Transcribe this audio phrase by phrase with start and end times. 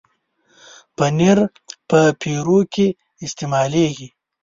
[0.97, 1.37] پنېر
[1.89, 2.87] په پیروکي کې
[3.25, 4.07] استعمالېږي.